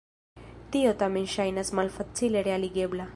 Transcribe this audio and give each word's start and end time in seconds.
Tio 0.75 0.93
tamen 1.03 1.29
ŝajnas 1.35 1.71
malfacile 1.81 2.43
realigebla. 2.49 3.07